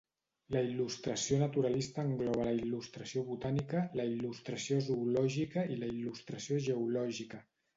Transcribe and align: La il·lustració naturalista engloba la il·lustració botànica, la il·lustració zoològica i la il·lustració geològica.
La 0.53 0.61
il·lustració 0.67 1.37
naturalista 1.41 2.05
engloba 2.09 2.47
la 2.47 2.53
il·lustració 2.61 3.23
botànica, 3.29 3.83
la 4.01 4.07
il·lustració 4.15 4.81
zoològica 4.89 5.67
i 5.77 5.81
la 5.85 5.91
il·lustració 5.95 6.61
geològica. 6.71 7.47